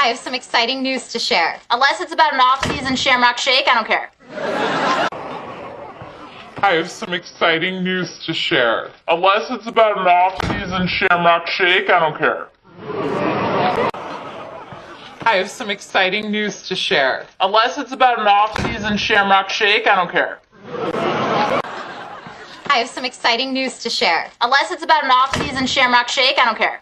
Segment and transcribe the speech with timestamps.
[0.00, 1.60] I have some exciting news to share.
[1.68, 4.10] Unless it's about an off-season Shamrock Shake, I don't care.
[6.62, 8.92] I have some exciting news to share.
[9.08, 12.48] Unless it's about an off-season Shamrock Shake, I don't care.
[15.26, 17.26] I have some exciting news to share.
[17.40, 20.40] Unless it's about an off-season Shamrock Shake, I don't care.
[22.70, 24.30] I have some exciting news to share.
[24.40, 26.80] Unless it's about an off-season Shamrock Shake, I don't care.